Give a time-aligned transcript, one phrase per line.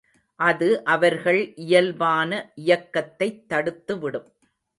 [0.39, 2.51] அது அவர்கள் இயல்பான
[2.55, 4.29] இயக்கத்தைத் தடுத்துவிடும்.